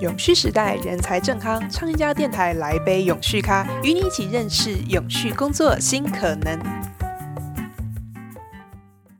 [0.00, 6.56] 永续时代，人才正康，创一家电台来杯永续咖，与你一起认识永续工作新可能。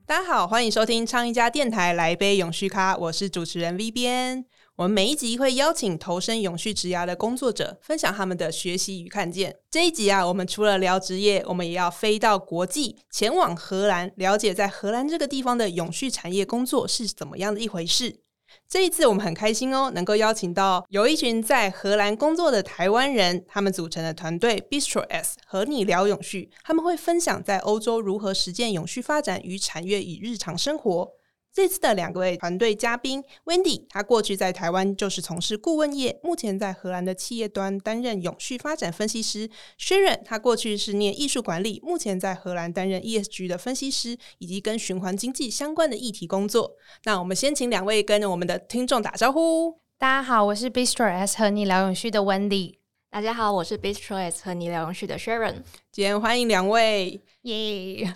[0.06, 4.45] 大家好，欢迎收听创一家电台来杯永续咖，我是主持人 V 边。
[4.77, 9.56] 我们每一集会邀请投身永续职涯的工作者，分享他们的学习与看见。
[9.69, 18.20] 这一集啊，我们除了聊职业，我们也要飞到国际，前往荷兰，了解在荷兰这个地方的永续产业工作是怎么样的一回事。
[18.69, 31.17] 这一次我们很开心哦，能够邀请到有一群在荷兰工作的台湾人，他们组成的团队 Bistro S 和你聊永续，他们会分享在欧洲如何实践永续发展与产业与日常生活。
[31.58, 46.76] 这次的两位团队嘉宾，Wendy，他过去在台湾就是从事顾问业，目前在荷兰的企业端担任永续发展分析师；Sharon，他过去是念艺术管理，目前在荷兰担任 ESG 的分析师，以及跟循环经济相关的议题工作。
[47.02, 49.80] 那我们先请两位跟我们的听众打招呼。
[49.98, 52.76] 大家好，我是 Bistro S 和你聊永续的 Wendy。
[53.10, 55.54] 大家好，我是 Bistro S 和你聊永续的 Sharon。
[55.90, 58.15] 今天欢迎两位，耶！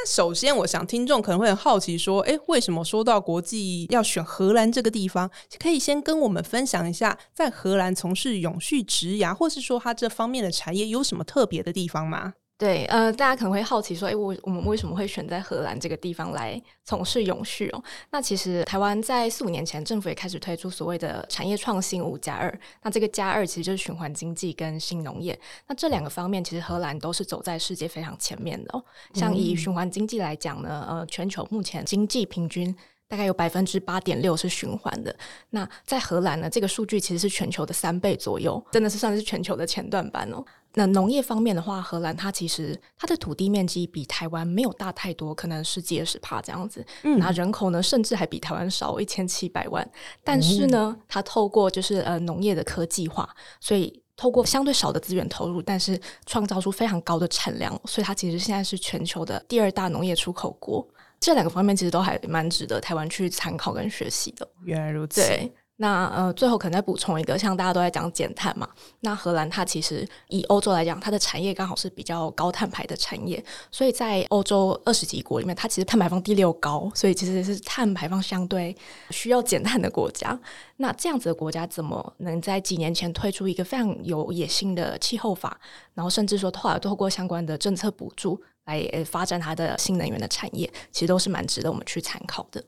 [0.00, 5.28] 那首先，我想听众可能会很好奇，说：“哎，为什么说到国际要选荷兰这个地方？
[5.58, 17.80] 可以先跟我们分享一下，在荷兰从事永续植牙，或是说它这方面的产业有什么特别的地方吗？”对，呃，大家可能会好奇说，哎，我我们为什么会选在荷兰这个地方来从事永续哦？
[18.10, 22.52] 那其实台湾在四五年前，政府也开始推出所谓的产业创新五加二。
[22.82, 25.38] 那这个加二其实就是循环经济跟新农业。
[25.68, 28.84] 那这两个方面，其实荷兰都是走在世界非常前面的哦。
[29.14, 32.74] 像以循环经济来讲呢，呃，全球目前经济平均
[33.08, 35.14] 大概有百分之八点六是循环的。
[35.50, 40.44] 那在荷兰呢，这个数据其实是全球的三倍左右，真的是算是全球的前段班哦。
[40.74, 46.86] 那农业方面的话，荷兰它其实它的土地面积比台湾没有大太多，可能十几二十帕这样子。
[47.02, 49.90] 嗯，那人口呢，甚至还比台湾少一千七百万。
[50.22, 60.86] 但是呢，它透过就是呃农业的科技化，所以透过相对少的资源投入，但是创造出非常高的产量，所以它其实现在是全球的第二大农业出口国。
[61.20, 64.48] 这两个方面其实都还蛮值得台湾去参考跟学习的。
[64.64, 65.20] 原来如此。
[65.20, 65.52] 对。
[65.80, 68.68] 那呃，最后可能再补充一个，像大家都在讲减碳嘛，
[68.98, 73.40] 那荷兰它其实以欧洲来讲，它的产业刚好是比较高碳排的产业，
[73.70, 78.76] 所以在欧洲二十几国里面，它其实碳排放第六高，所以其实是碳排放相对
[79.10, 80.36] 需要减碳的国家。
[80.78, 85.60] 那这样子的国家怎么能在几年前推出一个非常有野心的气候法，
[85.94, 92.62] 然后甚至说后来透过相关的政策补助来发展它的新能源的产业，其实都是蛮值得我们去参考的。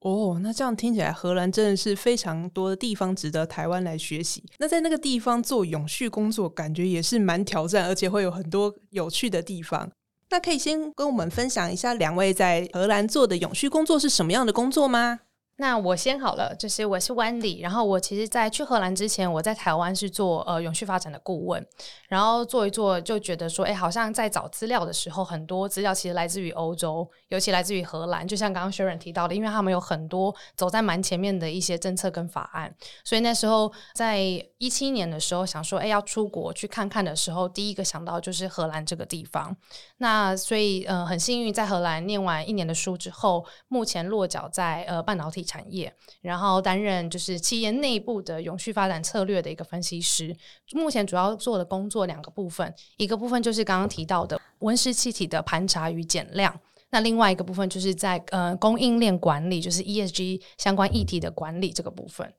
[0.00, 4.44] 哦，那这样听起来，荷兰真的是非常多的地方值得台湾来学习。
[4.58, 9.90] 那在那个地方做永续工作，感觉也是蛮挑战，而且会有很多有趣的地方。
[10.30, 15.20] 那可以先跟我们分享一下，两位在荷兰做的永续工作是什么样的工作吗？
[15.60, 21.66] 那我先好了，就是我是 Wendy，然后我其实，在去荷兰之前，我在台湾是做呃永续发展的顾问，
[22.08, 34.20] 然后做一做就觉得说，哎，好像在找资料的时候，很多资料其实来自于欧洲，尤其来自于荷兰，就像刚刚 Sharon 提到的，因为他们有很多走在蛮前面的一些政策跟法案，所以那时候在
[34.58, 39.56] 一七年的时候想说，哎，要出国去看看的时候，第一个想到就是荷兰这个地方。
[39.96, 45.47] 那所以呃很幸运，在荷兰念完一年的书之后，目前落脚在呃半导体。
[45.48, 50.36] 产业，然后担任就是企业内部的永续发展策略的一个分析师。
[50.72, 56.54] 目前主要做的工作两个部分，一个部分就是刚刚提到的温室气体的盘查与减量，
[56.90, 62.30] 那另外一个部分就是在呃供应链管理，就是 ESG 相关议题的管理这个部分。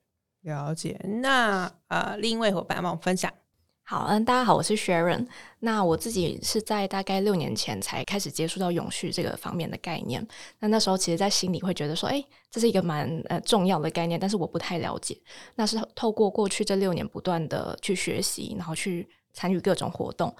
[0.42, 0.98] 了解。
[1.20, 3.30] 那呃，另一位伙伴帮我分享。
[3.90, 5.26] 好，嗯，大家好，我是 Sharon。
[5.58, 10.24] 那我自己是在大概六年前才开始接触到永续这个方面的概念。
[10.60, 15.18] 那那时候其实，在心里会觉得说，哎，这是一个蛮呃重要的概念，但是我不太了解。
[15.56, 20.32] 那是透过过去这六年不断的去学习，然后去参与各种活动。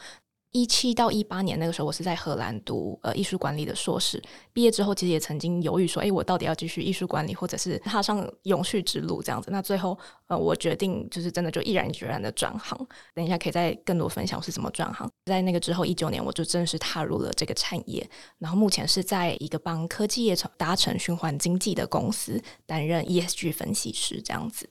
[0.53, 4.21] 一七到一八年那个时候，我是在荷兰读呃艺术管理的硕士。
[4.53, 9.49] 毕业之后，其实也曾经犹豫说，哎，我到底要继续艺术管理，或者是踏上永续之路这样子。
[9.53, 12.77] 那最后，呃，我决定就是真的就毅然决然的转行。
[13.15, 15.09] 等一下可以再更多分享是怎么转行。
[15.27, 18.05] 在那个之后，一九年我就正式踏入了这个产业。
[18.39, 24.69] 然后目前是在一个帮科技业成达成循环经济的公司担任 ESG 分析师这样子。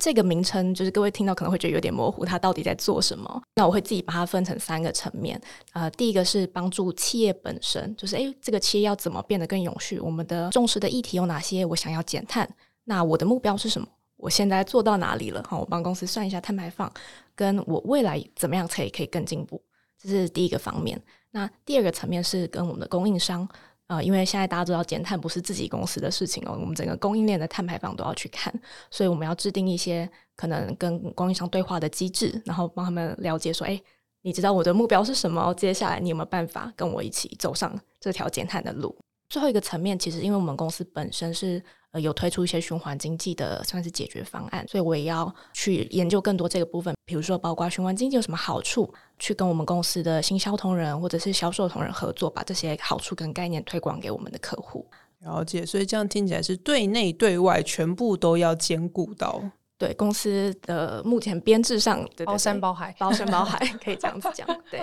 [0.00, 3.42] 这个名称就是各位听到可能会觉得有点模糊，它到底在做什么？
[3.54, 5.40] 那我会自己把它分成三个层面。
[5.72, 10.00] 呃，第一个是帮助企业本身，就是诶，这个企业要怎么变得更永续？
[10.00, 11.64] 我们的重视的议题有哪些？
[11.64, 12.48] 我想要减碳，
[12.84, 13.86] 那我的目标是什么？
[14.16, 15.44] 我现在做到哪里了？
[15.48, 16.90] 好，我帮公司算一下碳排放，
[17.34, 19.62] 跟我未来怎么样才可以更进步？
[20.00, 21.00] 这是第一个方面。
[21.32, 23.48] 那第二个层面是跟我们的供应商
[23.88, 28.52] 呃，因为现在大家都知道减碳不是自己公司的事情哦，我们整个供应链的碳排放都要去看，
[28.90, 33.78] 所以我们要制定一些可能跟供应商对话的机制，然后帮他们了解说，哎，
[34.22, 35.52] 你知道我的目标是什么？
[35.54, 38.96] 接下来你有没有办法跟我一起走上这条减碳的路？
[39.28, 41.62] 最后一个层面，其实因为我们公司本身是
[41.92, 46.94] 呃有推出一些循环经济的算是解决方案，所以我也要去研究更多这个部分。
[47.04, 54.86] 比如说，包括循环经济有什么好处，去跟我们公司的新销同仁或者是销售同仁合作，把这些好处跟概念推广给我们的客户。
[55.20, 59.42] 了解，所以这样听起来是对内对外全部都要兼顾到。
[59.78, 64.46] 对公司的目前编制上，包山包海，包山包海，可以这样子讲。
[64.70, 64.80] 对。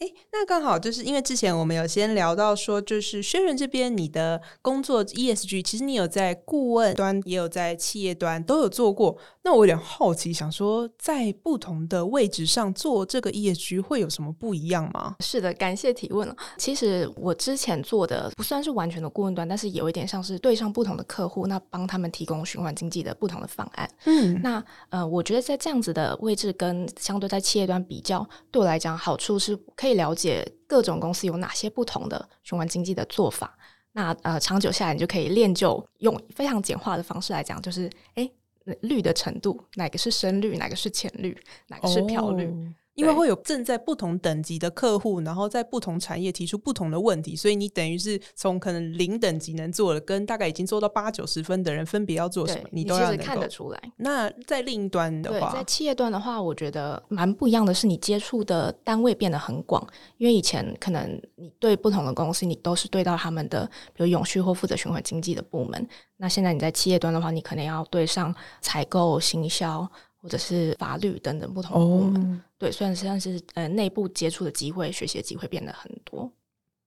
[0.00, 9.16] 哎，那刚好就是因为之前我们有先聊到说，就是薛仁这边你的工作 ESG，其实你有在顾问端，也有在企业端都有做过。
[9.44, 15.14] 那我有点好奇，想说在不同的位置上做这个 ESG 会有什么不一样吗？
[15.20, 16.36] 是的，感谢提问了。
[16.58, 23.88] 其实我之前做的不算是完全的顾问端，但是有一点像是对上不同的客户，那帮他们提供循环经济的不同的方案。
[24.06, 29.56] 嗯，那呃，我觉得在这样子的位置跟相对在企业端比较，对我来讲好处是。
[29.84, 33.54] 可以了解各种公司有哪些不同的循环经济的做法，
[33.92, 38.26] 那呃长久下来你就可以练就用非常简化的方式来讲，就是哎
[38.80, 41.36] 绿的程度，哪个是深绿，哪个是浅绿，
[41.66, 42.50] 哪个是漂绿。
[42.94, 53.92] 因为会有正在不同等级的客户，然后在不同产业提出不同的问题，所以你等于是从可能零等级能做的，跟大概已经做到八九十分的人分别要做什么，你都要看得出来。
[53.96, 59.84] 那在另一端的话，在企业端的话，我觉得蛮不一样的是，你接触的单位变得很广。
[60.18, 65.88] 因为以前可能你对不同的公司，你都是对到他们的，比如永续或负责循环经济的部门。
[66.18, 69.90] 那现在你在企业端的话，你可能要对上采购、行销。
[70.24, 76.32] 或者是法律等等不同的部门，对，算是算是呃内部接触的机会、学习的机会变得很多。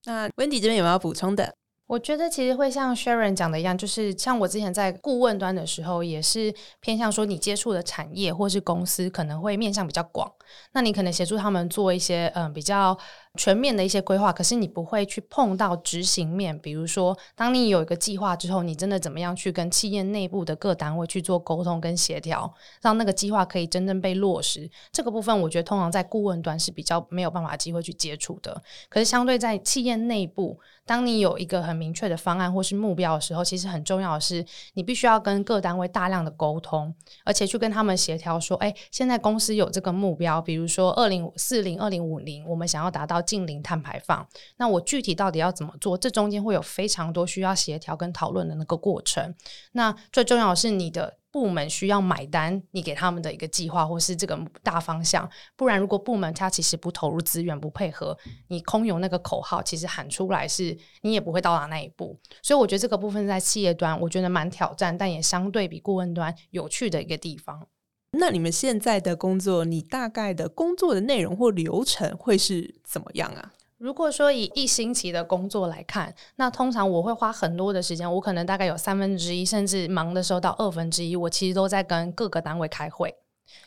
[0.04, 1.54] 那 Wendy 这边有没有补充的？
[1.86, 10.30] 我觉得其实会像 Sharon 讲的一样，就是像我之前在顾问端的时候，也是偏向说你接触的产业或是公司可能会面向比较广，
[10.72, 12.98] 那你可能协助他们做一些嗯比较
[13.38, 16.58] 全面的一些规划，可是你不会去碰到执行面。
[16.58, 22.52] 比如说，当你有一个计划之后，你真的怎么样去跟企业内部的各单位去做沟通跟协调，
[22.82, 24.68] 让那个计划可以真正被落实？
[24.90, 28.60] 这个部分我觉得通常在顾问端是比较没有办法机会去接触的。
[28.88, 34.44] 可是相对在企业内部，当你有一个很明确的方案或是目标的时候，其实很重要的是，
[34.74, 36.92] 你必须要跟各单位大量的沟通，
[37.24, 44.26] 而且去跟他们协调说，哎，现在公司有这个目标，比如说二零四零、二零五零，我们想要达到近零碳排放，
[44.56, 45.96] 那我具体到底要怎么做？
[45.96, 49.34] 这中间会有非常多需要协调跟讨论的那个过程。
[49.72, 51.18] 那最重要的是你的。
[51.30, 58.16] 部门需要买单，你给他们的一个计划或是这个大方向，不然如果部门他其实不投入资源、不配合，
[58.48, 62.18] 你空有那个口号，其实喊出来是你也不会到达那一步。
[62.42, 67.68] 所以我觉得这个部分在企业端，我觉得蛮挑战，但也相对比顾问端有趣的一个地方。
[68.12, 73.52] 那你们现在的工作，你大概的工作的内容或流程会是怎么样啊？
[73.76, 83.14] 如果说以一星期的工作来看，那通常我会花很多的时间，我可能大概有三分之一，甚至忙的时候到二分之一，我其实都在跟各个单位开会。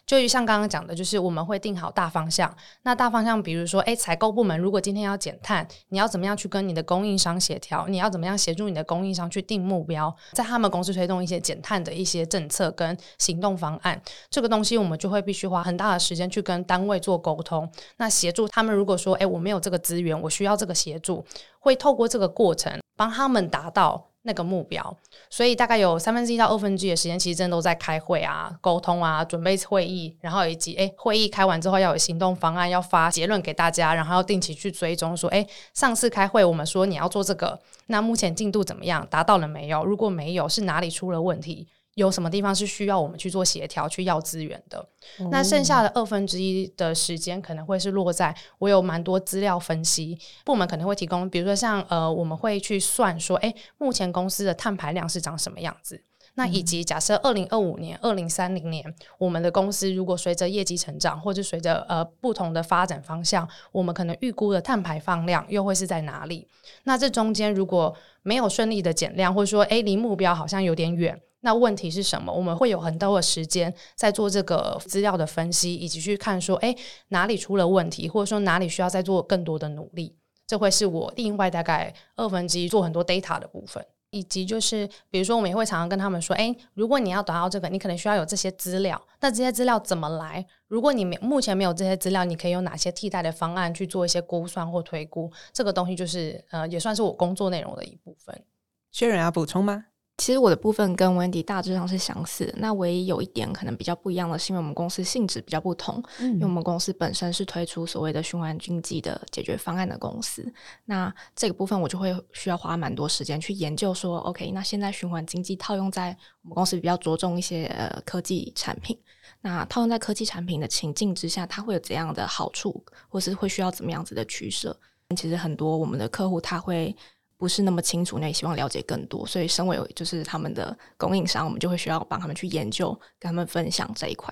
[0.06, 2.54] 就像刚刚讲的，就是我们会定好大方向。
[2.84, 7.88] 那大方向，比如说，哎，采购部门如果今天要减碳，你要怎么样去跟你的供应商协调？
[7.88, 14.02] 你要怎么样协助你的供应商去定目标，在他们公司推动一些减碳的一些政策跟行动方案？
[14.30, 17.70] 这个东西我们就会必须花很大的时间去跟单位做沟通。
[17.98, 21.26] 那协助他们，如果说，哎，我没有这个资源，我需要这个协助，
[21.60, 24.11] 会透过这个过程帮他们达到。
[24.24, 24.96] 那个目标，
[25.30, 39.06] 所以大概有三分之一到二分之一的时间，其实真的都在开会啊、沟通啊、准备会议，然后以及诶会议开完之后要有行动方案，要发结论给大家，然后要定期去追踪，说诶上次开会我们说你要做这个，那目前进度怎么样？
[39.10, 39.84] 达到了没有？
[39.84, 41.68] 如果没有，是哪里出了问题？
[41.96, 44.88] 有什么地方是需要我们去做协调、去要资源的？
[45.30, 56.02] 那剩下的二分之一的时间可能会是落在我有蛮多资料分析，部门可能会提供，比如说像呃，我们会去算说，哎，目前公司的碳排量是长什么样子？
[56.36, 66.48] 那以及假设二零二五年、二零三零年，我们的公司如果随着业绩成长，或者随着呃不同的发展方向，我们可能预估的碳排放量又会是在哪里？
[66.86, 67.94] 那这中间如果
[68.24, 71.22] 没有顺利的减量，或者说哎离目标好像有点远。
[71.42, 72.32] 那问题是什么？
[72.32, 76.76] 我们会有很多的时间在做这个资料的分析，以及去看说，哎，
[77.10, 80.16] 哪里出了问题，或者说哪里需要再做更多的努力。
[80.48, 83.86] 这会是我另外大概二分之一做很多 data 的部分。
[84.14, 90.46] 以及就是比如说我们也会常常跟他们说，哎，如果你要达到这个，你可能需要有这些资料，那这些资料怎么来？
[90.68, 95.32] 如果你没目前没有这些资料，你可以有哪些替代的方案去做一些估算或推估？
[95.54, 98.44] 这个东西就是呃，也算是我工作内容的一部分。
[98.92, 99.86] 薛仁要补充吗？
[100.22, 110.46] 其实我的部分跟 Wendy 大致上是相似的，那唯一有一点可能比较不一样的是，因为我们公司性质比较不同，因为我们公司本身是推出所谓的循环经济的解决方案的公司，
[110.86, 118.96] 那这个部分我就会需要花蛮多时间去研究说，OK，那现在循环经济套用在我们公司比较着重一些呃科技产品，
[119.42, 124.80] 那套用在科技产品的情境之下，它会有怎样的好处，或是会需要怎么样子的取舍？
[125.18, 126.96] 其实很多我们的客户他会。
[127.42, 134.32] 不是那么清楚，那也希望了解更多，所以身为就是他们的供应商，我们就会需要帮他们去研究，跟他们分享这一块。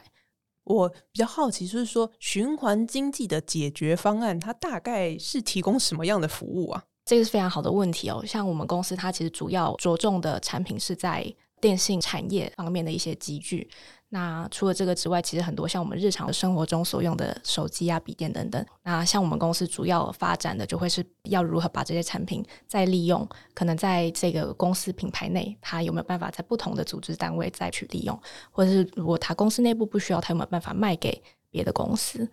[0.63, 6.84] 我比较好奇，就是说循环经济的解决方案，它大概是提供什么样的服务啊？
[7.06, 8.24] 这个是非常好的问题哦。
[8.24, 11.25] 像我们公司，它其实主要着重的产品是在
[11.60, 13.68] 电信产业方面的一些机具。
[14.12, 18.66] 那除了这个之外，其实很多像我们日常生活中所用的手机啊、笔电等等。
[18.82, 32.28] 那像我们公司主要发展的，就会是要如何把这些产品再利用，可能在这个公司品牌内，它有没有办法在不同的组织单位再去利用，或者是如果它公司内部不需要，它有没有办法卖给别的公司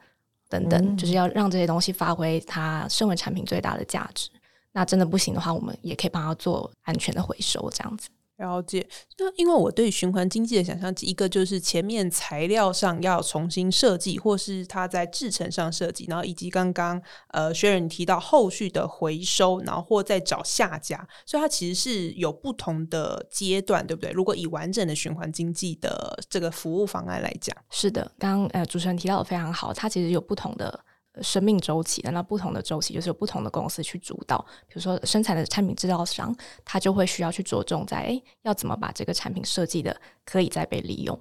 [0.48, 4.30] 等等，就是要让这些东西发挥它身为产品最大的价值。
[4.72, 8.08] 那真的不行的话，我们也可以帮他做安全的回收，这样子。
[8.38, 8.86] 了解，
[9.18, 24.10] 那因为我对循环经济的想象，一个就是前面材料上要重新设计，或是它在制成上设计，然后以及刚刚呃薛仁提到后续的回收，然后或再找下家，所以它其实是有不同的阶段，对不对？
[24.10, 30.78] 如果以完整的循环经济的这个服务方案来讲，是的，刚刚呃主持人提到的非常好，它其实有不同的。
[31.22, 34.38] 生命周期的那不同的周期，就是有不同的公司去主导。
[34.68, 41.18] 比如说生产的产品制造商，他就会需要去着重在诶，要怎么把这个产品设计的可以再被利用。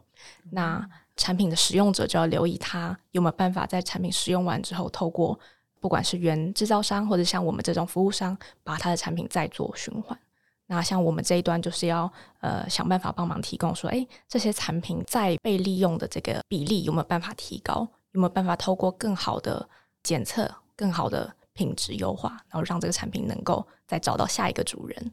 [0.51, 5.39] 那产品的使用者就要留意，他有没有办法在产品使用完之后，透过
[5.79, 10.17] 不管是原制造商或者像我们这种服务商，把他的产品再做循环。
[10.67, 12.11] 那像我们这一端，就是要
[12.41, 17.87] 呃想办法帮忙提供说，诶，这些产品再被利用的这个比例有没有办法提高？
[18.13, 19.69] 有没有办法透过更好的
[20.05, 25.11] 检测更好的品质优化，然后让这个产品能够再找到下一个主人。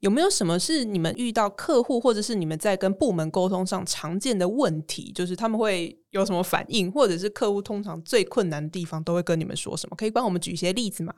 [0.00, 5.10] 有没有什么是你们遇到客户或者是你们在跟部门沟通上常见的问题？
[5.12, 9.96] 就是他们会有什么反应，或者是客户通常最困难的地方都会跟你们说什么？
[9.96, 11.12] 可以帮我们举一些例子吗？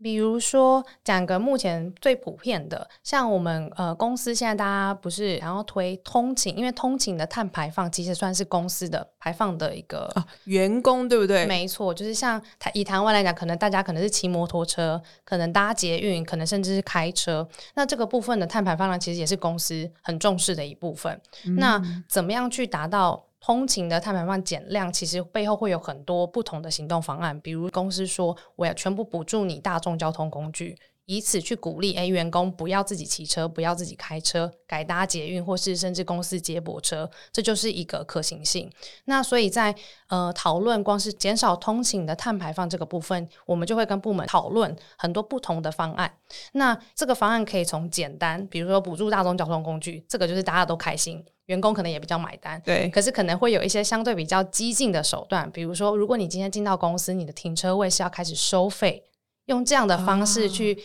[0.00, 10.08] 比如说，讲个目前最普遍的，像我们呃公司现在大家不是想要推通勤，因为通勤的碳排放其实算是公司的排放的一个
[10.44, 11.44] 员工，对不对？
[11.46, 21.20] 没错，就是像台以台湾来讲，可能大家可能是骑摩托车，可能搭捷运，可能甚至是开车，那这个部分的碳排放量其实也是公司很重视的一部分。
[21.56, 23.27] 那怎么样去达到？
[23.40, 30.76] 通勤的碳排放减量，其实背后会有很多不同的行动方案，比如公司说我要全部补助你大众交通工具。
[31.10, 38.70] 以此去鼓励，哎，员工不要自己骑车，不要自己开车，改搭捷运，或是甚至公司接驳车，这就是一个可行性。
[39.06, 39.74] 那所以在
[40.08, 46.12] 呃讨论光是减少通勤的碳排放这个部分，我们就会跟部门讨论很多不同的方案。
[46.52, 52.58] 那这个方案可以从简单，比如说补助大众交通工具，这个就是大家都开心，员工可能也比较买单。
[52.64, 52.88] 对。
[52.88, 59.04] 可是可能会有一些相对比较激进的手段，比如说，如果你今天进到公司，你的停车位是要开始收费。
[59.46, 60.78] 用这样的方式去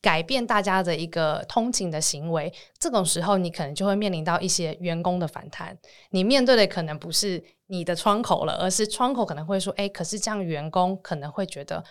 [0.00, 5.76] 改变大家的一个通勤的行为，这种时候你可能就会面临到一些员工的反弹。
[6.10, 11.82] 你面对的可能不是你的窗口了，而是窗口可能会说：“哎，可是这样员工可能会觉得。”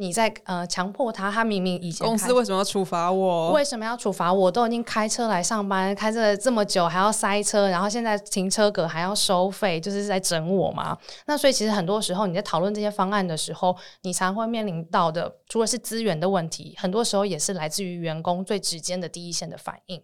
[0.00, 3.50] 你在呃强迫他，他明明以前公司为什么要处罚我？
[3.50, 4.48] 为什么要处罚我？
[4.48, 10.96] 都已经开车来上班，开车这么久还要塞车，然后现在停车格还要收费，就是在整我嘛？
[11.26, 20.00] 那所以其实很多时候你在讨论这些方案的时候，你常会面临到的，除了是资源的问题，很多时候也是来自于员工最直接的第一线的反应。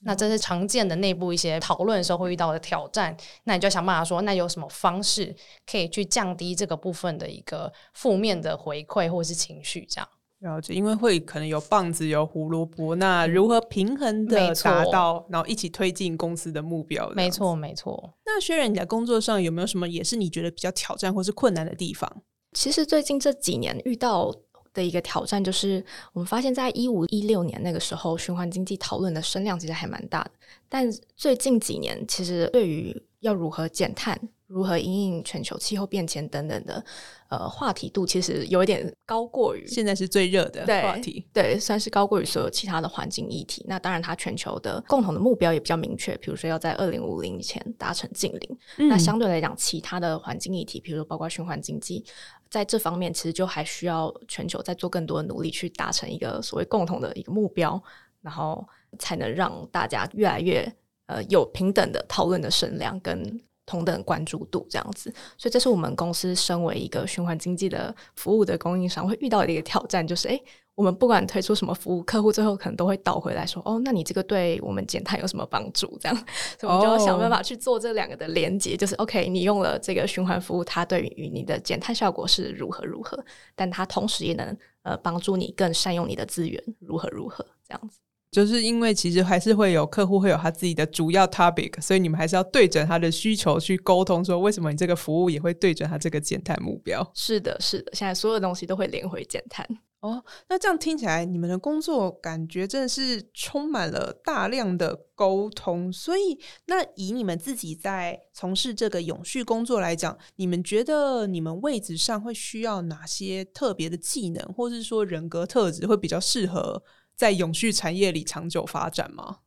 [0.00, 5.34] 那这是常见的内部一些讨论的时候会遇到的挑战，那你就想办法说，那有什么方式
[5.70, 9.86] 可以去降低这个部分的一个负面的回馈或者是情绪？
[9.88, 10.08] 这样
[10.40, 17.10] 了解，因为会可能有棒子有胡萝卜，那如何平衡的达到，然后一起推进公司的目标？
[17.16, 18.14] 没错，没错。
[18.26, 22.22] 那薛然，你在工作上有没有什么也是你觉得比较挑战或是困难的地方？
[22.52, 24.32] 其实最近这几年遇到。
[24.76, 30.30] 的一个挑战就是，我们发现，在一五一六年那个时候，循环经济讨论的声量其实还蛮大的。
[30.68, 36.84] 但最近几年，其实对于要如何减碳、如何因应全球气候变迁等等的，
[37.28, 41.24] 呃，话题度其实有一点高过于现在是最热的话题。
[41.32, 43.64] 对，算是高过于所有其他的环境议题。
[43.68, 48.58] 那当然，它全球的共同的目标也比较明确，比如说要在二零五零前达成净零。
[48.78, 52.04] 嗯那相对来讲，其他的环境议题，比如说包括循环经济，
[52.50, 57.82] 在这方面其实就还需要全球在做更多的努力，去达成一个所谓共同的一个目标，
[58.20, 58.66] 然后
[58.98, 60.72] 才能让大家越来越
[61.06, 63.40] 呃有平等的讨论的声量跟。
[63.68, 70.40] 同等关注度这样子，所以这是我们公司身为一个循环经济的服务的供应商会遇到的一个挑战，就是诶，
[70.76, 76.16] 我们不管推出什么服务，客户最后可能都会倒回来说：“哦，那你这个对我们减碳有什么帮助？”这样，
[76.60, 83.18] 所以我们就要想办法去做这两个的连接，就是 OK，你用了这个循环服务，它对于你的减碳效果是如何如何，
[83.54, 87.98] 但它同时也能呃帮助你更善用你的资源，如何如何这样子。
[88.30, 97.08] 就是因为其实还是会有客户会有他自己的主要 topic，所以你们还是要对准他的需求去沟通，说为什么你这个服务也会对准他这个减碳目标。
[97.14, 99.66] 是的，是的，现在所有东西都会连回减碳。
[100.00, 105.92] 哦，那这样听起来，你们的工作感觉真的是充满了大量的沟通。
[105.92, 116.82] 所以，那以你们自己在从事这个永续工作来讲，你们觉得你们位置上会需要哪些特别的技能，或是说人格特质会比较适合
[117.16, 119.38] 在永续产业里长久发展吗？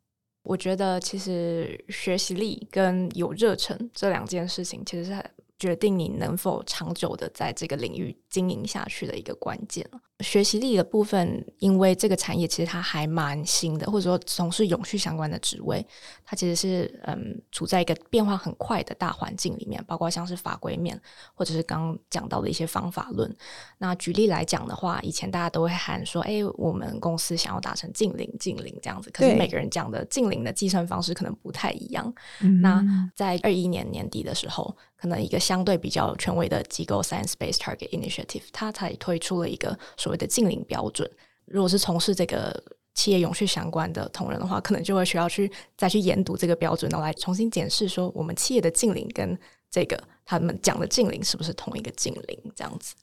[0.41, 5.23] 我觉得其实学习力跟有热忱这两件事情，其实是
[5.59, 9.85] 决定你能否长久的在这个领域经营下去的一个关键。
[10.21, 15.85] 学习力的部分，因为这个产业其实它还蛮新的，或者说从事永续相关的职位，
[16.25, 20.99] 它其实是嗯处在一个变化很快的大环境里面，包括像是法规面，
[21.33, 23.33] 或者是刚刚讲到的一些方法论。
[23.77, 32.13] 那举例来讲的话，以前大家都会喊说，哎，我们公司想要达成净零、净零这样子，可是每个人讲的净零的计算方式可能不太一样。
[32.41, 32.83] 嗯那
[33.15, 41.09] 在二一年年底的时候，可能一个相对比较权威的机构 Science Based Target Initiative，它才推出了一个所谓的净零标准。
[41.45, 42.61] 如果是从事这个
[42.93, 49.39] 企业永续相关的同仁的话，可能就会需要去再去研读这个标准，然后来重新检视说我们企业的净零跟
[49.71, 52.93] 这个他们讲的净零是不是同一个净零这样子。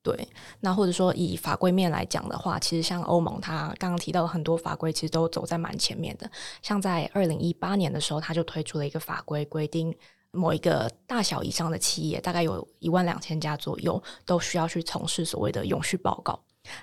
[0.00, 0.28] 对，
[0.60, 6.30] 那或者说以法规面来讲的话，其实像欧盟，它刚刚提到的很多法规，其实都走在蛮前面的。
[6.62, 9.94] 像在二零一八年的时候，它就推出了一个法规，规定
[10.32, 16.38] 某一个大小以上的企业，大概有一万两千家左右，都需要去从事所谓的永续报告。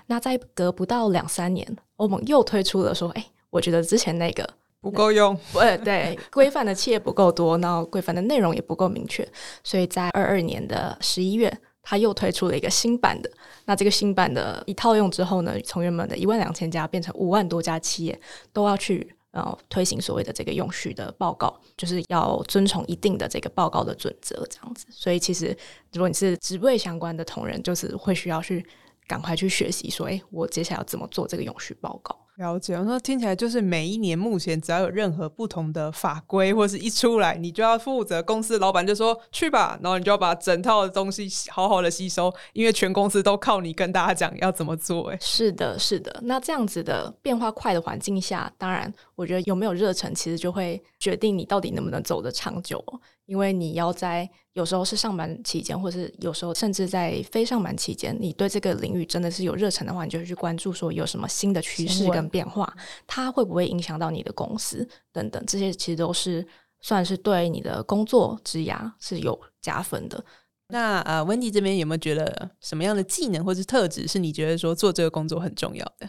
[0.06, 4.48] 那在隔不到两三年，欧盟又推出了说，哎，我觉得之前那个
[4.80, 9.26] 不够用， 呃，对，规范的企业不够多，然后规范的内容也不够明确，
[9.62, 13.30] 所以在二二年的十一月，他又推出了一个新版的。
[13.64, 18.20] 那这个新版的一套用之后呢，从原本的一万两千家变成五万多家企业
[18.52, 24.86] 都要去呃推行所谓的这个永续的报告，就是要遵从一定的这个报告的准则这样子。
[24.90, 25.56] 所以其实
[25.92, 28.66] 如果你是职位相关的同仁，就是会需要去
[29.06, 32.25] 赶快去学习，说，哎，我接下来要怎么做这个永续报告。
[32.36, 45.08] 了解，那听起来就是每一年目前只要有任何不同的法规或是一出来，你就要负责公司老板就说去吧，然后你就要把整套的东西好好的吸收，因为全公司都靠你跟大家讲要怎么做。
[45.08, 46.14] 哎，是的，是的。
[46.24, 52.84] 那这样子的变化快的环境下，当然，我觉得有没有热忱，其实就会决定你到底能不能走得长久。
[53.26, 62.72] 因为你要在有时候是上班期间，或是有时候甚至在非上班期间，你对这个领域真的是有热忱的话，你就会去关注说有什么新的趋势跟变化，
[63.06, 66.46] 它会不会影响到你的公司等等，这些其实都是
[66.80, 70.24] 算是对你的工作职涯是有加分的。
[70.68, 76.08] 那呃，温迪这边有没有觉得什么样的技能或是特质是你觉得说做这个工作很重要的？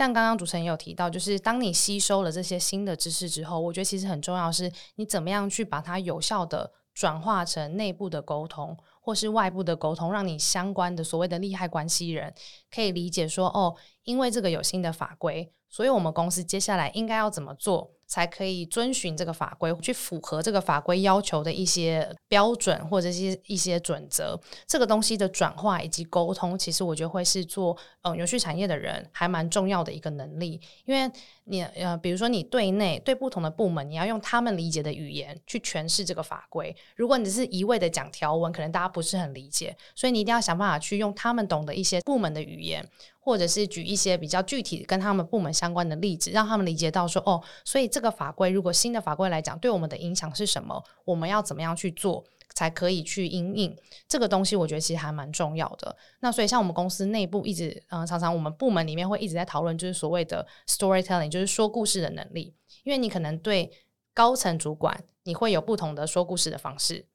[0.00, 12.32] 像刚刚主持人也有提到，就是当你吸收了这些新的知识之后，我觉得其实很重要是你怎么样去把它有效的转化成内部的沟通，或是外部的沟通，让你相关的所谓的利害关系人
[12.74, 24.36] 可以理解说，哦，因为这个有新的法规，所以我们公司接下来应该要怎么做，才可以遵循这个法规，去符合这个法规要求的一些标准或者是一些准则。
[24.66, 31.08] 这个东西的转化以及沟通，其实我觉得会是做呃永续产业的人还蛮重要的一个能力，因为
[31.44, 36.74] 你呃，比如说你对内对不同的部门，你要用他们理解的语言去诠释这个法规。
[36.96, 42.84] 如果你是一味的讲条文，可能大家不是很理解，所以你一定要想办法去用他们懂的一些部门的语言，
[43.20, 52.24] 或者是举一些比较具体跟他们部门相关的例子，让他们理解到说哦，所以这个法规如果新的法规来讲，对我们的影响是什么，我们要怎么样去做。
[52.52, 53.74] 才可以去应应
[54.08, 55.96] 这个东西，我觉得其实还蛮重要的。
[56.18, 62.52] 那所以像我们公司内部一直，嗯、常常我们部门里面会一直在讨论，就是所谓的 storytelling，就是说故事的能力。
[62.82, 63.70] 因为你可能对
[64.12, 67.06] 高层主管，你会有不同的说故事的方式。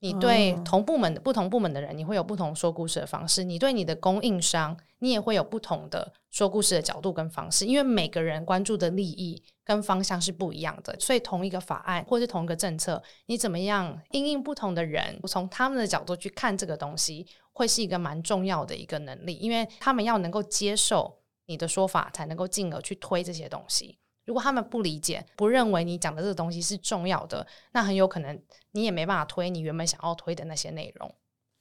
[0.00, 7.66] 你对同部门的不同部门的人，你会有不同说故事的方式；你对你的供应商，你也会有不同的说故事的角度跟方式。
[7.66, 23.98] 因为每个人关注的利益跟方向是不一样的，所以同一个法案或是同一个政策，你怎么样应应不同的人，从他们的角度去看这个东西，会是一个蛮重要的一个能力，因为他们要能够接受你的说法，才能够进而去推这些东西。
[24.28, 28.38] 如果他们不理解、不认为你讲的这个东西是重要的，那很有可能
[28.72, 31.10] 你也没办法推你原本想要推的那些内容。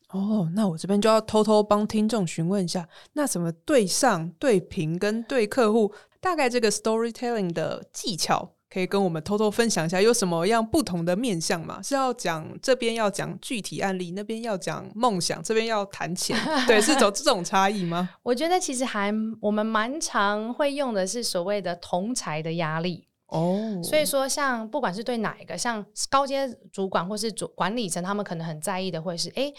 [0.10, 8.57] 哦，那我这边就要偷偷帮听众询问一下，那什么对上、对平跟对客户，大概这个 storytelling 的技巧。
[8.78, 11.82] 可以跟我们偷偷分享一下，有什么样不同的面向吗？
[11.82, 16.38] 是要讲这边要讲具体案例，那边要讲梦想，这边要谈钱，
[16.68, 18.08] 对，是走这种差异吗？
[18.22, 19.12] 我觉得其实还
[19.42, 23.82] 我们蛮常会用的是所谓的同才的压力哦。
[23.84, 29.52] 所以说，像不管是对哪一个，像高阶主管或是主管理层，他们可能很在意的会是，哎，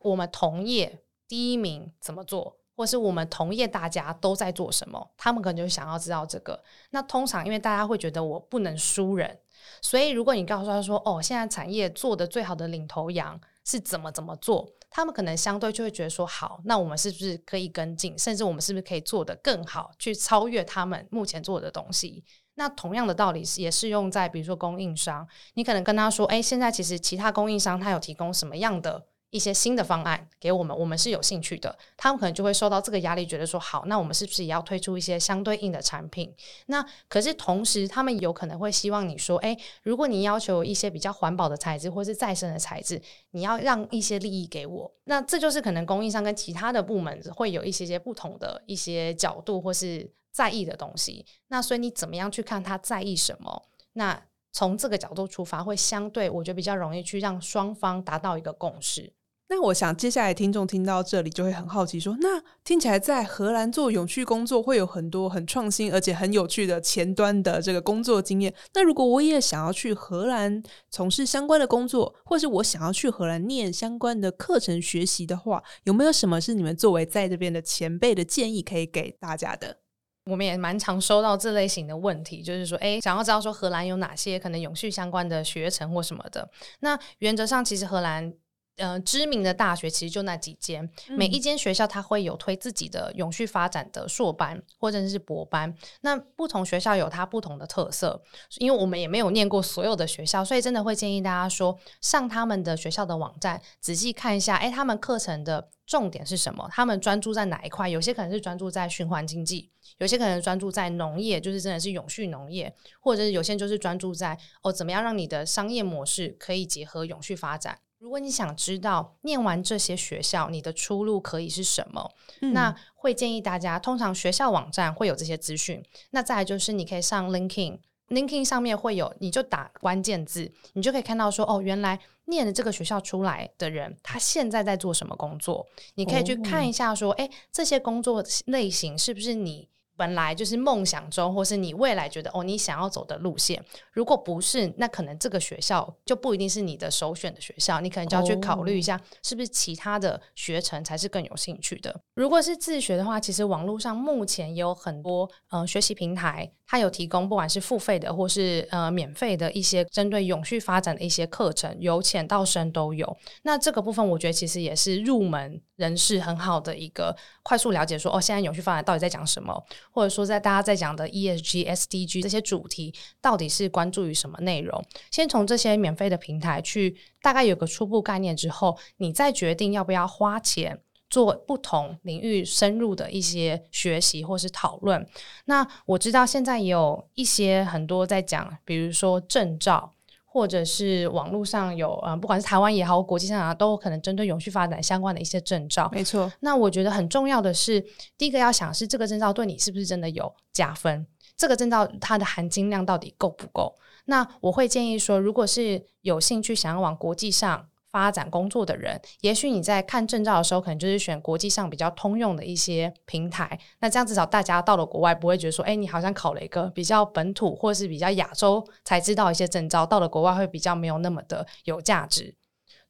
[0.00, 2.56] 我们同业第一名怎么做？
[2.78, 6.62] 或是我们同业大家都在做什么，他们可能就想要知道这个。
[6.90, 9.36] 那通常因为大家会觉得我不能输人，
[9.82, 18.16] 所以如果你告诉他说：“哦，现在产业做的最好的领头羊是怎么怎么做”，他们可能相对就会觉得说：“好，那我们是不是可以跟进？
[18.16, 22.22] 甚至我们是不是可以做得更好，去超越他们目前做的东西？”
[22.54, 31.76] 那同样的道理也适用在比如说供应商，你可能跟他说：“哎，现在其实其他供应商他有提供什么样的？”一些新的方案给我们，我们是有兴趣的。
[31.96, 36.34] 他们可能就会受到这个压力，觉得说好，那我们是不是也要推出一些相对应的产品？
[36.66, 43.00] 那可是同时，他们有可能会希望你说，哎，如果你要求一些比较环保的材质或是再生的材质，
[43.32, 44.90] 你要让一些利益给我。
[45.04, 51.26] 那这就是可能供应商跟其他的部门会有一些些不同的一些角度或是在意的东西。
[51.48, 53.66] 那所以你怎么样去看他在意什么？
[53.92, 59.12] 那从这个角度出发，会相对我觉得比较容易去让双方达到一个共识。
[59.50, 68.54] 那我想，接下来听众听到这里就会很好奇，说：那听起来在荷兰做永续工作会有很多很创新而且很有趣的前端的这个工作经验。
[68.74, 79.78] 那如果我也想要去荷兰从事相关的工作，或是我想要去荷兰念相关的课程学习的话，有没有什么是你们作为在这边的前辈的建议可以给大家的？
[80.26, 86.50] 我们也蛮常收到这类型的问题，就是说，哎，想要知道说荷兰有哪些可能永续相关的学程或什么的。
[86.80, 88.34] 那原则上，其实荷兰。
[88.78, 95.74] 呃，知名的大学其实就那几间，每一间学校它会有推自己的永续发展的硕班或者是博班。
[96.00, 98.22] 那不同学校有它不同的特色，
[98.58, 106.68] 因为我们也没有念过所有的学校，所以真的会建议大家说上他们的学校的网站，仔细看一下，哎，他们课程的重点是什么？
[106.72, 107.88] 他们专注在哪一块？
[107.88, 117.80] 有些可能是专注在循环经济，有些可能专注在农业，就是真的是永续农业，或者是有些就是专注在哦，怎么样让你的商业模式可以结合永续发展。
[117.98, 122.10] 如果你想知道念完这些学校你的出路可以是什么，
[122.52, 125.82] 那会建议大家，通常学校网站会有这些资讯。
[126.10, 135.66] 那再来就是你可以上 LinkedIn，LinkedIn 上面会有，你就打关键字，你就可以看到说，哦，原来念的这个学校出来的人，他现在在做什么工作？
[135.94, 139.68] 你可以去看一下，说，哎，这些工作类型是不是你？
[139.98, 143.62] 本来就是梦想中，或是你未来觉得哦，你想要走的路线。
[143.92, 147.80] 如果不是，那可能这个学校就不一定是你的首选的学校。
[147.80, 152.00] 你可能就要去考虑一下，是不是其他的学程才是更有兴趣的。
[152.14, 163.16] 如果是自学的话，其实网络上目前也有很多呃学习平台，它有提供不管是付费的或是呃免费的一些针对永续发展的一些课程，由浅到深都有。
[163.42, 167.16] 那这个部分，我觉得其实也是入门人士很好的一个
[167.48, 169.64] 快速了解，说哦，现在永续发展到底在讲什么。
[169.90, 174.84] 或者说，在大家在讲的 ESG、SDG 这些主题，到底是关注于什么内容？
[175.10, 185.08] 先从这些免费的平台去大概有个初步概念之后，你再决定要不要花钱做不同领域深入的一些学习或是讨论。
[185.46, 189.94] 那我知道现在也有一些很多在讲，比如说证照。
[190.38, 195.90] 或者是网络上有呃，不管是台湾也好，国际上啊，都有可能针对永续发展相关的一些证照。
[195.92, 196.30] 没错。
[196.38, 197.84] 那我觉得很重要的是，
[198.16, 201.04] 第一个要想是这个证照对你是不是真的有加分？
[201.36, 203.74] 这个证照它的含金量到底够不够？
[204.04, 207.66] 那我会建议说，如果是有兴趣想要往国际上。
[207.98, 213.58] 发展工作的人，也许你在看证照的时候，可能就是选国际上比较通用的一些平台。
[213.80, 222.32] 那这样至少大家到了国外，不会觉得说，哎，你好像考了一个比较本土或是比较亚洲才知道一些证照，到了国外会比较没有那么的有价值。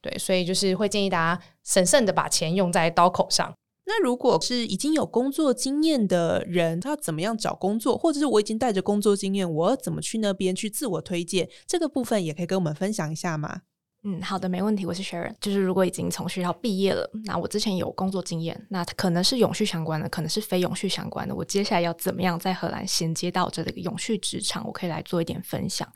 [0.03, 3.55] 对，所以就是会建议大家审慎的把钱用在刀口上。
[3.87, 11.49] 那如果是已经有工作经验的人，他怎么样找工作，或者是我已经带着工作经验，我怎么去那边去自我推荐？
[11.67, 13.63] 这个部分也可以跟我们分享一下吗？
[14.05, 14.87] 嗯，好的，没问题。
[14.87, 21.35] 我是 Sharon，就是如果已经从学校毕业了，那我之前有工作经验，那可能是永续相关的，可能是非永续相关的。
[21.35, 24.65] 我接下来要怎么样在荷兰衔接到这个永续职场？
[24.65, 25.93] 我可以来做一点分享。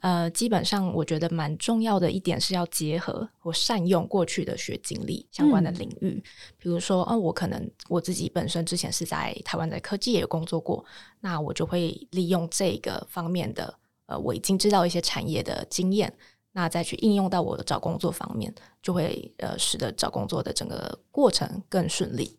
[0.00, 6.22] 呃，基本上我觉得蛮重要的一点是要结合我善用过去的学经历相关的领域，
[6.58, 10.84] 比如说，哦，我可能我自己本身之前是在台湾的科技也有工作过，
[11.20, 16.12] 那我就会利用这个方面的，呃，我已经知道一些产业的经验。
[16.56, 18.50] 那再去应用到我的找工作方面，
[18.82, 22.34] 就会呃使得找工作的整个过程更顺利。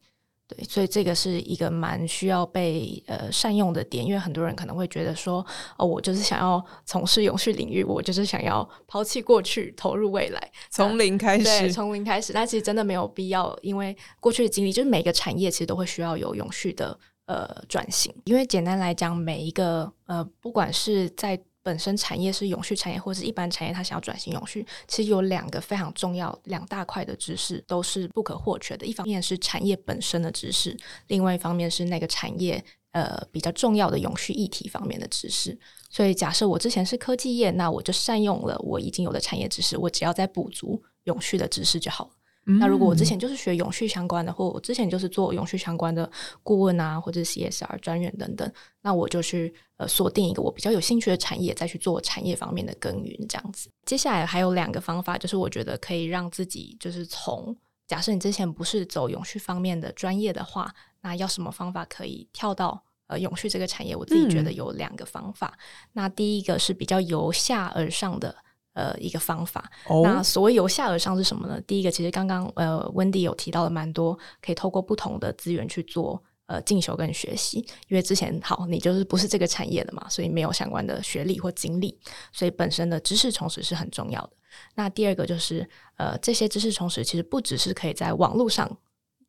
[0.47, 5.45] 对，所以这个是一个蛮需要被呃善用的点，因为很多人可能会觉得说，
[5.77, 12.33] 哦，我就是想要从事永续领域，我就是想要抛弃过去，投入未来，从零开始，从零开始。
[12.33, 18.11] 但其实真的没有必要，因为过去的经历，就是每个产业其实都会需要有永续的呃转型。
[18.23, 28.85] 因为简单来讲，每一个呃，不管是在本身产业是永续产业，或者是一般产业，它想要转型永续，其实有两个非常重要、两大块的知识都是不可或缺的。
[28.85, 30.77] 一方面是产业本身的知识，
[31.07, 35.59] 另外一方面是那个产业呃比较重要的永续议题方面的知识。
[35.89, 42.11] 所以，假设我之前是科技业，那我就善用了我已经有的产业知识，我只要再补足永续的知识就好了。
[42.59, 46.09] 那如果我之前就是学永续相关的，或我之前就是做永续相关的
[46.43, 48.49] 顾问啊，或者 CSR 专员等等，
[48.81, 53.69] 那我就去呃锁定一个我比较有兴趣的产业，再去做产业方面的耕耘这样子。
[53.85, 57.53] 接下来还有两个方法，就是我觉得可以让自己就是从
[57.85, 63.93] 假设你之前不是走永续方面的专业的话，那要什么方法可以跳到呃永续这个产业？
[63.93, 65.57] 我自己觉得有两个方法。
[65.91, 68.33] 那第一个是比较由下而上的。
[68.77, 69.67] 呃，一个方法。
[70.03, 71.59] 那所谓由下而上是什么呢？
[71.61, 77.57] 第一个，其实刚刚呃，温迪有提到了蛮多，可以透过不同的资源去做呃进修跟学习。
[77.87, 81.97] 因为之前好，你就是不是这个产业的嘛，所以没有相关的学历或经历，
[82.31, 84.29] 所以本身的知识充实是很重要的。
[84.75, 88.77] 那第二个就是呃，这些知识充实其实不只是可以在网络上，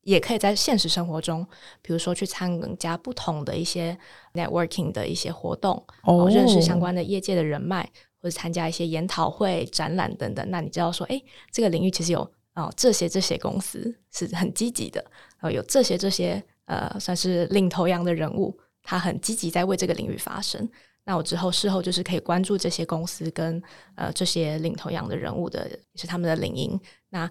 [0.02, 1.46] 也可以在现实生活中，
[1.80, 3.98] 比如说去参加不同的一些
[4.34, 7.90] networking 的一些活动，哦，认识相关的业界的人脉。
[8.20, 12.20] 或者参加一些研讨会、展览等等，那你知道说，哎，这个领域其实有
[12.54, 15.00] 哦这些这些公司是很积极的，
[15.38, 20.68] 然后有这些这些呃算是领头羊的人物，他很积极在为这个领域发声。
[21.04, 23.62] 那我之后事后就是可以关注这些公司跟
[23.94, 26.78] 呃这些领头羊的人物的，也是他们的领英。
[27.08, 27.30] 那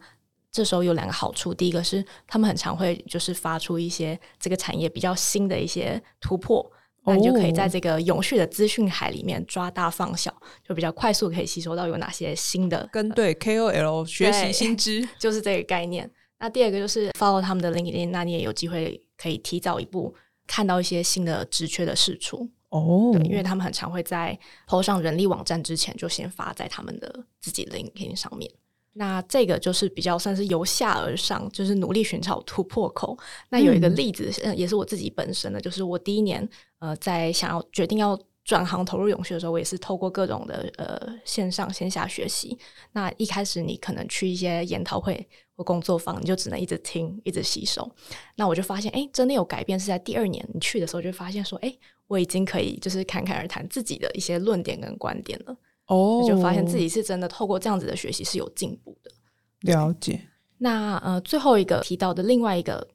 [0.52, 6.72] 这时候有两个好处，第一个是他们很常会就是发出一些这个产业比较新的一些突破。
[7.08, 10.32] 那你就可以在这个永续的资讯海里面抓大放小，
[10.68, 16.10] 就比较快速可以吸收到有哪些新的跟对 KOL 学习新知， 就是这个概念。
[16.40, 20.14] 那第二个就是 follow 他们的 LinkedIn，那你也有机会可以提早一步
[20.46, 23.12] 看到一些新的职缺的释出哦。
[23.14, 28.52] 对，因为他们很常会在 PO 上人力网站之前就先发在他们的自己 LinkedIn 上面。
[28.98, 33.16] 那这个就是比较算是由下而上，就是努力寻找突破口。
[33.50, 36.48] 那有一个例子，也是我自己本身的，就是我第一年
[36.80, 42.58] 呃，在想要决定要转行投入永续的时候，我也是透过各种的呃线上线下学习。
[42.94, 47.88] 那一开始你可能去一些研讨会或工作坊，你就只能一直听，一直吸收。
[48.36, 51.72] 那我就发现，哎，真的有改变是在第二年你去的时候，就发现说，哎，
[52.08, 55.56] 我已经可以就是侃侃而谈自己的一些论点跟观点了。
[55.88, 59.12] 哦，就发现自己是真的透过这样子的学习是有进步的。
[59.62, 60.22] 了解。
[60.58, 62.88] 那呃，最后一个提到的另外一个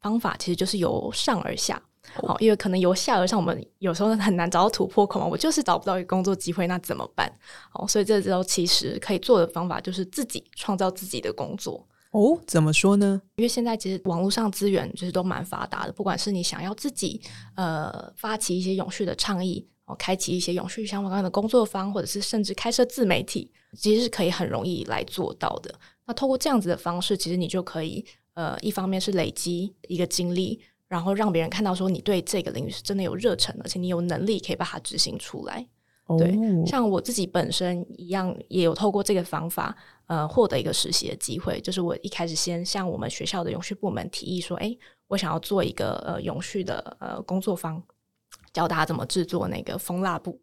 [0.00, 1.82] 方法，其实就是由上而下。
[2.14, 5.26] 好，因为可能由下而上，我们有时候很难找到突破口嘛。
[5.26, 7.30] 我就是找不到一个工作机会，那怎么办？
[7.74, 11.86] 哦，所以这时候其实可以做的方法就是自己创造自己的工作。
[12.12, 13.20] 哦，怎么说呢？
[13.36, 17.20] 因为现在其实网络上资源就是都蛮发达的，不管是你想要自己
[17.56, 19.68] 呃发起一些永续的倡议。
[19.88, 25.74] 哦，开启一些永续相关的工作坊，或者是甚至开设自媒体，其实是可以很容易来做到的。
[26.06, 35.66] 那透过这样子的方式，其实你就可以，呃，一方面是累积一个经历，然后让别人看到说你对这个领域是真的有热忱，而且你有能力可以把它执行出来。
[36.18, 36.34] 对，
[36.66, 41.60] 像我自己本身一样，也有透过这个方法，呃，获得一个实习的机会。
[41.60, 44.74] 就是我一开始先向我们学校的永续部门提议说，哎，
[45.06, 47.82] 我想要做一个呃永续的呃工作坊。
[48.52, 50.40] 教大家怎么制作那个蜂蜡布。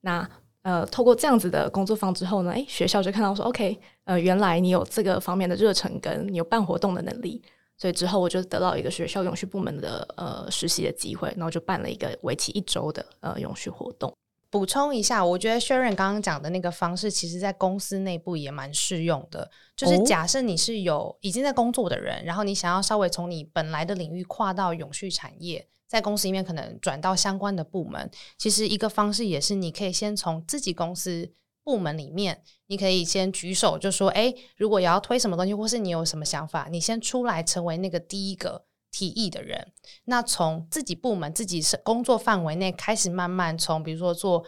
[0.00, 0.28] 那
[0.62, 7.40] 呃，透过这样子的工作坊之后呢，诶，学校就看到说，OK，呃，原来你有这个方面的热忱，跟你有办活动的能力，
[7.76, 14.12] 所以之后我就得到一个学校永续部门的呃实习的机会，然后就办了一个为期一周的呃永续活动。
[14.50, 19.50] 补充一下，我觉得 Sharon 刚刚讲的那个方式，其实在公司内部也蛮适用的。
[19.76, 31.32] 就是假设你是有已经在工作的人，然后你想要稍微从你本来的领域跨到永续产业，在公司里面可能转到相关的部门，其实一个方式也是你可以先从自己公司
[31.64, 39.70] 部门里面，你可以先举手，就说：“哎，如果要推什么东西，或是你有什么想法，你先出来成为那个第一个。”提议的人，
[40.06, 44.42] 那从自己部门、自己是工作范围内开始，慢慢从比如说做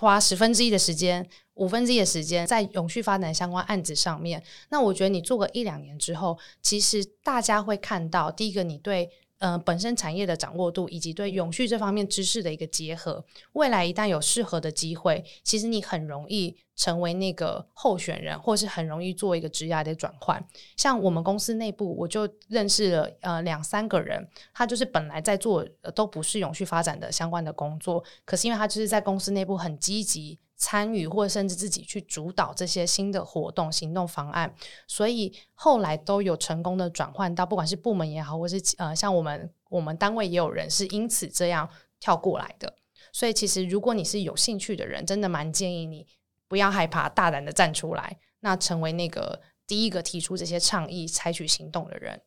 [0.00, 4.42] 花十分之一的时间、五分之一的时间在永续发展相关案子上面。
[4.70, 9.08] 那我觉得你做个一两年之后，其实大家会看到，第一个你对。
[9.40, 13.24] 呃，本身产业的掌握度以及对永续这方面知识的一个结合，
[13.54, 20.46] 未来一旦有适合的机会，其实你很容易成为那个候选人，或是很容易做一个职涯的转换。
[20.76, 30.38] 像我们公司内部，我就认识了呃两三个人，他就是本来在做都不是永续发展的相关的工作，可是因为他就是在公司内部很积极。
[30.60, 34.54] 参与或甚至自己去主导这些新的活动、行动方案，
[34.86, 41.66] 所以后来都有成功的转换到，不管是部门也好，或是呃，像我们我们单位也有人是因此这样
[41.98, 42.76] 跳过来的。
[43.10, 46.06] 所以其实如果你是有兴趣的人，真的蛮建议你
[46.46, 52.20] 不要害怕，大胆的站出来，那成为那个第一个提出这些倡议、采取行动的人。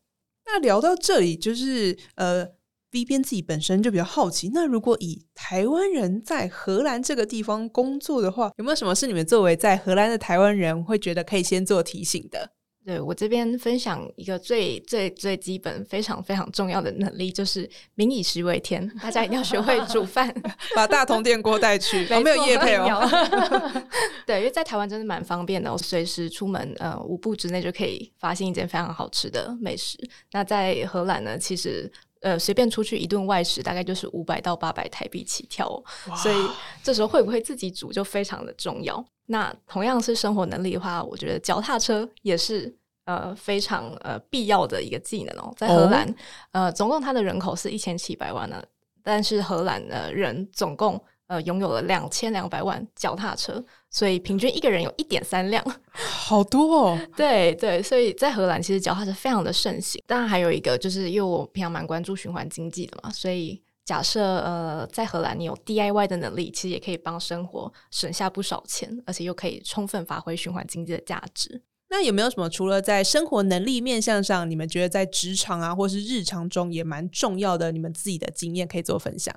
[0.46, 2.52] 那聊到这里，就是呃。
[2.94, 12.52] B 边自己本身就比较好奇，那如果以台湾人在荷兰这个地方工作的话，有没有什么是你们作为在荷兰的台湾人会觉得可以先做提醒的？
[12.86, 20.32] 对我这边分享一个最最最基本、非常非常重要的能力，就是民以食为天，大家一定要学会煮饭，
[20.76, 23.00] 把大铜电锅带去，没有夜配哦。
[24.24, 29.98] 对，因为在台湾真的蛮方便的，我随时出门呃五步之内就可以发现一件非常好吃的美食。
[30.30, 31.90] 那在荷兰呢，其实。
[32.24, 35.68] 呃，随便出去一顿外食，大概就是五百到八百台币起跳，
[36.16, 36.36] 所以
[36.82, 39.04] 这时候会不会自己煮就非常的重要。
[39.26, 45.52] 那同样是生活能力的话，我觉得脚踏车也是呃非常呃必要的一个技能哦。
[45.54, 46.14] 在荷兰，
[46.52, 48.64] 呃，总共它的人口是一千七百万呢，
[49.02, 50.98] 但是荷兰的人总共。
[51.26, 56.98] 呃，拥有了两千两百万脚踏车，所以平均一个人有一点三辆，好多哦。
[57.16, 60.02] 对对，所以在荷兰其实脚踏车非常的盛行。
[60.06, 71.62] 当然还有一个就是，因为我平常蛮关注循环经济的嘛，所以假设呃在荷兰你有 DIY 的能力，其实也可以帮生活省下不少钱，而且又可以充分发挥循环经济的价值。
[71.88, 79.34] 那有没有什么除了在生活能力面向上，你们觉得在职场啊，或是日常中也蛮重要的，你们自己的经验可以做分享？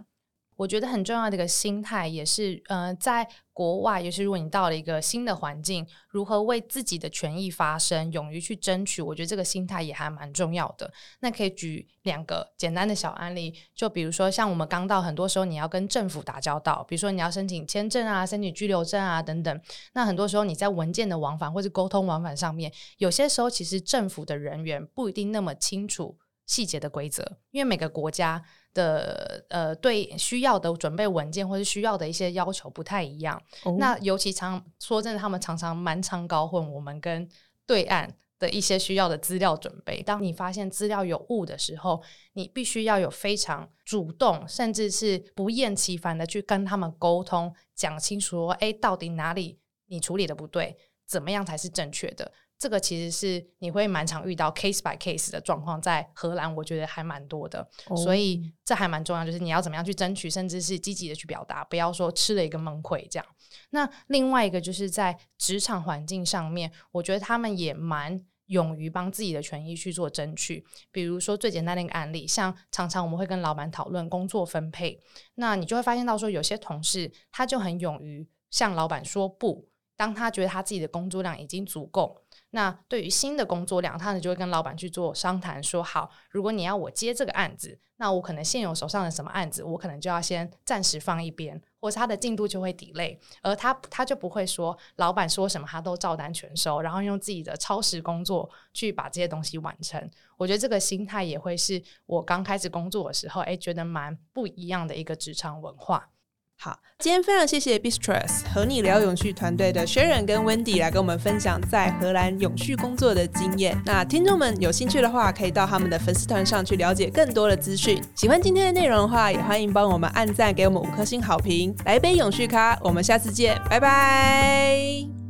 [0.57, 10.91] 我觉得很重要的一个心态，也是呃，在国外，尤其如果你到了一个新的环境，如何为自己的权益发声，勇于去争取，我觉得这个心态也还蛮重要的。
[11.19, 19.61] 那可以举两个简单的小案例，就比如说像我们刚到，很多时候你要跟政府打交道，比如说你要申请签证啊、申请居留证啊等等。
[19.93, 26.17] 那很多时候你在文件的往返或者沟通往返上面，有些时候其实政府的人员不一定那么清楚
[26.47, 28.43] 细节的规则，因为每个国家。
[28.73, 33.41] 的呃，对需要的准备文件或者需要的一些要求不太一样。
[33.77, 37.27] 那尤其常说真的，他们常常蛮常搞混我们跟
[37.65, 40.03] 对岸的一些需要的资料准备。
[40.03, 42.01] 当你发现资料有误的时候，
[42.33, 50.77] 你必须要有非常主动，甚至是不厌其烦的去跟他们沟通，讲清楚，哎，到底哪里你处理的不对，
[51.07, 52.31] 怎么样才是正确的。
[52.59, 63.25] 这个其实是你会蛮常遇到 case by case 的状况，在荷兰我觉得还蛮多的，所以这还蛮重要，就是你要怎么样去争取，甚至是积极的去表达，不要说吃了一个闷亏这样。
[63.69, 70.65] 那另外一个就是在职场环境上面，我觉得他们也蛮勇于帮自己的权益去做争取。
[70.91, 74.99] 比如说最简单的一个案例，像常常我们会跟老板讨论工作分配，
[75.35, 82.23] 那你就会发现到说，有些同事他就很勇于向老板说不，当他觉得他自己的工作量已经足够。
[82.51, 100.09] 那对于新的工作量，他呢就会跟老板去做商谈，说好，如果你要我接这个案子，那我可能现有手上的什么案子，我可能就要先暂时放一边，或是他的进度就会 delay，而他他就不会说老板说什么他都照单全收，然后用自己的超时工作去把这些东西完成。
[100.37, 106.09] 我觉得这个心态也会是我刚开始工作的时候，哎，觉得蛮不一样的一个职场文化。
[106.59, 113.79] 好，今天非常谢谢 Bistress 和你聊永续团队的 Sharon 跟 Wendy 来跟我们分享在荷兰永续工作的经验。
[113.85, 118.03] 那听众们有兴趣的话，可以到他们的粉丝团上去了解更多的资讯。
[118.15, 121.75] 喜欢今天的内容的话，也欢迎帮我们按赞，给我们五颗星好评。
[121.85, 125.26] 来杯永续咖，我们下次见，拜拜。